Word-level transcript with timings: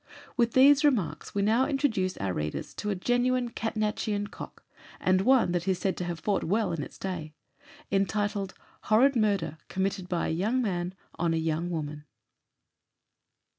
With 0.35 0.53
these 0.53 0.83
remarks 0.83 1.35
we 1.35 1.43
now 1.43 1.67
introduce 1.67 2.17
our 2.17 2.33
readers 2.33 2.73
to 2.73 2.89
a 2.89 2.95
genuine 2.95 3.49
Catnachian 3.51 4.31
"Cock," 4.31 4.65
and 4.99 5.21
one 5.21 5.51
that 5.51 5.67
is 5.67 5.77
said 5.77 5.95
to 5.97 6.05
have 6.05 6.19
"fought 6.19 6.43
well 6.43 6.71
in 6.71 6.81
its 6.81 6.97
day," 6.97 7.35
entitled, 7.91 8.55
"Horrid 8.85 9.15
Murder 9.15 9.59
Committed 9.67 10.09
by 10.09 10.25
a 10.25 10.31
Young 10.31 10.59
Man 10.59 10.95
on 11.19 11.35
a 11.35 11.37
Young 11.37 11.69
Woman." 11.69 12.05